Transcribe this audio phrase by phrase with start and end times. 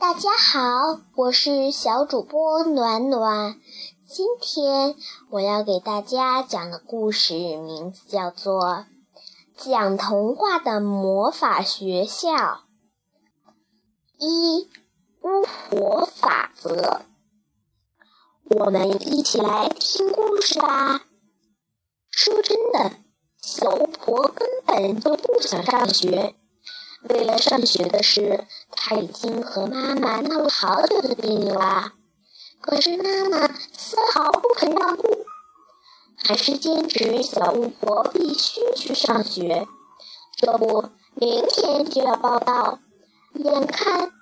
[0.00, 3.60] 大家好，我是小主播暖暖。
[4.08, 4.96] 今天
[5.28, 8.62] 我要给大家讲的故事名字叫做
[9.58, 12.30] 《讲童话的魔法学校》。
[14.16, 14.70] 一
[15.20, 17.02] 巫婆法则，
[18.44, 21.02] 我们一起来听故事吧。
[22.10, 22.92] 说真的，
[23.42, 26.34] 小巫婆根本就不想上学。
[27.08, 31.92] 为了上学的事，他已经和妈妈闹了好久的别扭了。
[32.60, 35.24] 可是妈妈丝毫不肯让步，
[36.22, 39.66] 还是坚持小巫婆必须去上学。
[40.36, 42.78] 这不，明天就要报到，
[43.32, 44.12] 眼看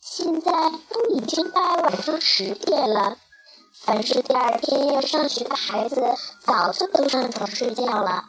[0.00, 0.52] 现在
[0.88, 3.18] 都已经快晚上十点了，
[3.80, 6.00] 凡是第二天要上学的孩子
[6.44, 8.26] 早就都上床睡觉了。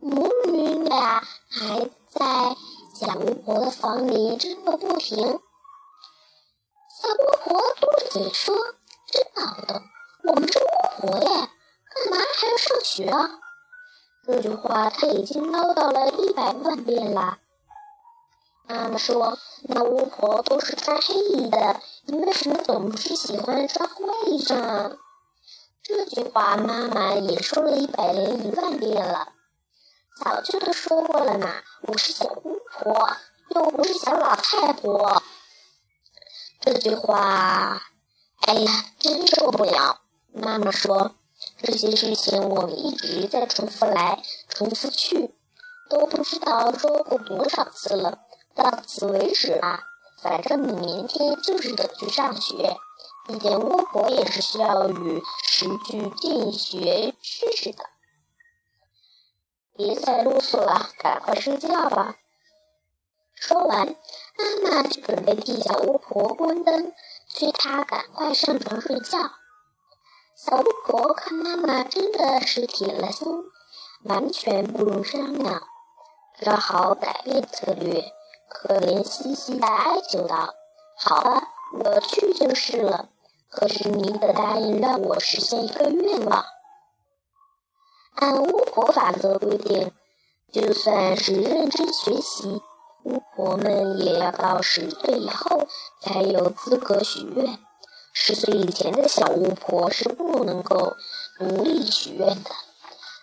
[0.00, 1.90] 母女俩还。
[2.10, 2.56] 在
[2.94, 5.40] 小巫婆的房里争个不停。
[7.00, 8.56] 小巫婆嘟着嘴说
[9.06, 9.82] ：“真闹腾，
[10.24, 11.50] 我们是巫婆呀，
[11.94, 13.38] 干嘛还要上学啊？”
[14.26, 17.38] 这句话她已经唠叨了一百万遍了。
[18.66, 24.96] 妈妈说：“那巫婆都是穿黑衣的，你为什么总是喜欢穿灰衣裳？”
[25.82, 29.32] 这句话妈妈也说了一百零一万遍了。
[30.20, 33.16] 早就都说过了嘛，我是小巫婆，
[33.50, 35.22] 又不是小老太婆。
[36.60, 37.80] 这句话，
[38.40, 40.00] 哎呀，真受不了。
[40.32, 41.14] 妈妈说，
[41.62, 45.32] 这些事情我们一直在重复来，重复去，
[45.88, 48.18] 都不知道说过多少次了。
[48.56, 49.84] 到此为止啦，
[50.20, 52.76] 反正你明天就是得去上学。
[53.28, 57.84] 一点巫婆也是需要与时俱进学知识的。
[59.78, 62.16] 别再啰嗦了，赶快睡觉吧。
[63.36, 63.94] 说完，
[64.36, 66.92] 妈妈就准备替小巫婆关灯，
[67.28, 69.20] 催她赶快上床睡觉。
[70.34, 73.28] 小巫婆看妈妈真的是铁了心，
[74.02, 75.62] 完全不用商量，
[76.40, 78.02] 只好改变策略，
[78.48, 80.54] 可怜兮兮的哀求道
[80.98, 81.42] ：“好吧，
[81.84, 83.08] 我去就是了。
[83.48, 86.44] 可是你得答应让我实现一个愿望。”
[88.20, 89.92] 按巫婆法则规定，
[90.52, 92.60] 就算是认真学习，
[93.04, 95.68] 巫婆们也要到十岁以后
[96.00, 97.60] 才有资格许愿。
[98.12, 100.96] 十岁以前的小巫婆是不能够
[101.38, 102.50] 独立许愿的。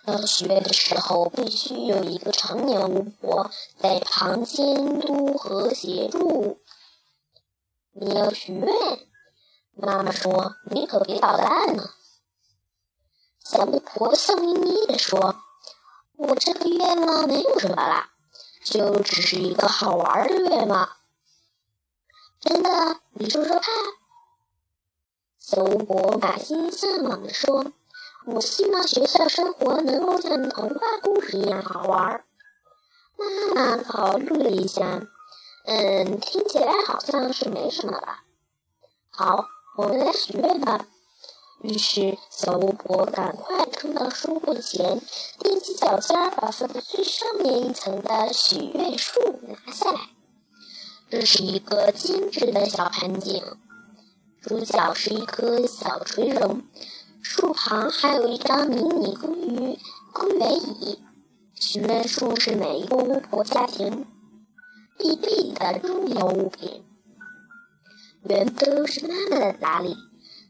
[0.06, 6.60] 要许愿的时候，必须有一个成年巫婆在旁监督和协助。
[7.92, 8.74] 你要许愿，
[9.76, 11.90] 妈妈说：“你可别捣蛋呢。”
[13.46, 15.36] 小巫婆笑眯眯地说
[16.18, 18.10] ：“我这个愿望没有什么啦，
[18.64, 20.90] 就只是一个好玩的愿望。
[22.42, 23.72] 真的，你说说看。”
[25.38, 27.72] 小巫婆满心向往地说
[28.26, 32.26] ：“我希望学校生活能够像童话故事一样好玩。”
[33.54, 35.04] 妈妈考虑了一下，
[35.66, 38.24] 嗯，听起来好像是没什么吧。
[39.12, 39.46] 好，
[39.78, 40.88] 我们来许愿吧。
[41.66, 45.02] 于是，小巫婆赶快冲到书柜前，
[45.40, 50.00] 踮起脚尖，把放在最上面一层的许愿树拿下来。
[51.10, 53.42] 这是一个精致的小盆景，
[54.44, 56.62] 主角是一颗小垂绒，
[57.24, 59.80] 树旁还有一张迷你公寓
[60.14, 61.04] 公园椅。
[61.56, 64.06] 许愿树是每一个巫婆家庭
[65.00, 66.86] 必备的重要物品，
[68.30, 69.96] 原都是妈妈的打理。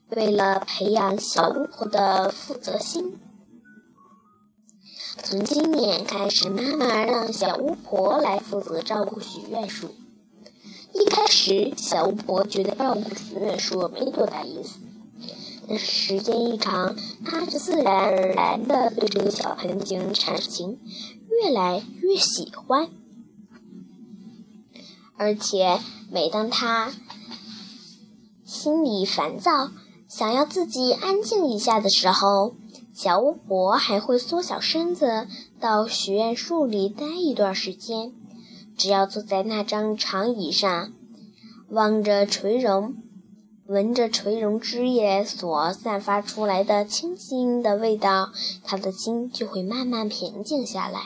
[0.09, 3.19] 为了培养小巫婆的负责心，
[5.23, 9.95] 从今年开始，妈妈让小巫婆来负责照顾许愿树。
[10.93, 14.77] 一开始，小巫婆觉得照顾许愿树没多大意思，
[15.67, 16.95] 但是时间一长，
[17.25, 20.79] 她就自然而然地对这个小盆景产生情，
[21.29, 22.89] 越来越喜欢。
[25.17, 25.79] 而且，
[26.11, 26.93] 每当她
[28.45, 29.71] 心里烦躁，
[30.17, 32.55] 想要自己安静一下的时候，
[32.93, 35.27] 小巫婆还会缩小身子
[35.59, 38.13] 到许愿树里待一段时间。
[38.77, 40.93] 只要坐在那张长椅上，
[41.69, 42.95] 望着垂绒，
[43.67, 48.29] 闻着垂绒枝叶所散发出来的清新的味道，
[48.63, 51.01] 她的心就会慢慢平静下来。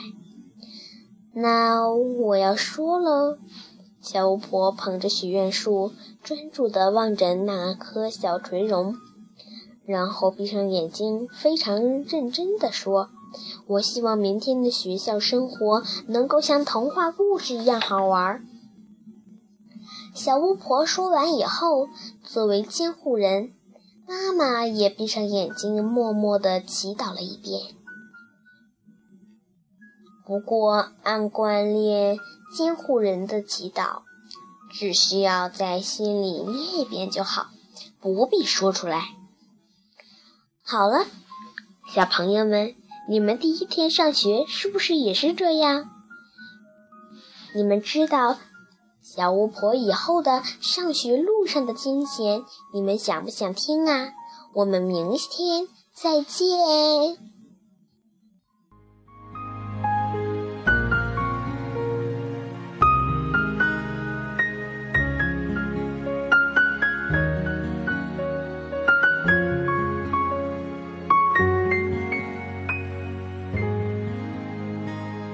[1.34, 3.40] 那我要说了。
[4.00, 5.92] 小巫婆捧着许愿树，
[6.22, 8.96] 专注地望着那颗小垂绒，
[9.84, 13.10] 然后闭上眼睛，非常认真地说
[13.68, 18.42] ：“我希望明天的学校生活能够像童话故事一样好玩。”
[20.14, 21.88] 小巫婆说完以后，
[22.24, 23.52] 作为监护人，
[24.08, 27.79] 妈妈也闭上眼睛，默默地祈祷了一遍。
[30.30, 32.20] 不过，按惯例，
[32.56, 34.02] 监护人的祈祷
[34.70, 37.48] 只需要在心里念一遍就好，
[38.00, 39.08] 不必说出来。
[40.62, 41.04] 好了，
[41.92, 42.76] 小朋友们，
[43.08, 45.90] 你们第一天上学是不是也是这样？
[47.52, 48.38] 你们知道？
[49.02, 54.12] 小巫婆以后的上学路上的惊险，你们想不想听啊？
[54.54, 57.29] 我们明天再见。